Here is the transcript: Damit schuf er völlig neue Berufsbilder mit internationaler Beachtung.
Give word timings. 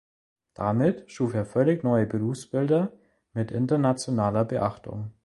Damit 0.55 1.11
schuf 1.11 1.35
er 1.35 1.45
völlig 1.45 1.83
neue 1.83 2.07
Berufsbilder 2.07 2.91
mit 3.33 3.51
internationaler 3.51 4.45
Beachtung. 4.45 5.13